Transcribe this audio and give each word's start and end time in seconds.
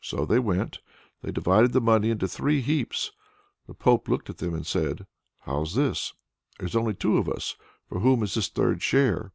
So 0.00 0.24
they 0.24 0.38
went. 0.38 0.78
They 1.20 1.32
divided 1.32 1.72
the 1.72 1.80
money 1.80 2.10
into 2.10 2.28
three 2.28 2.60
heaps. 2.60 3.10
The 3.66 3.74
Pope 3.74 4.06
looked 4.08 4.30
at 4.30 4.38
them, 4.38 4.54
and 4.54 4.64
said: 4.64 5.04
"How's 5.40 5.74
this? 5.74 6.12
There's 6.60 6.76
only 6.76 6.94
two 6.94 7.18
of 7.18 7.28
us. 7.28 7.56
For 7.88 7.98
whom 7.98 8.22
is 8.22 8.34
this 8.34 8.46
third 8.46 8.82
share?" 8.84 9.32